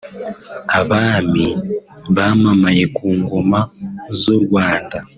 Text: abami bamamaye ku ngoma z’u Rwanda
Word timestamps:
abami 0.79 1.47
bamamaye 2.15 2.83
ku 2.95 3.07
ngoma 3.19 3.59
z’u 4.19 4.37
Rwanda 4.43 4.97